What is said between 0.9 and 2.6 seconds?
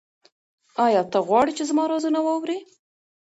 ته غواړې چې زما رازونه واورې؟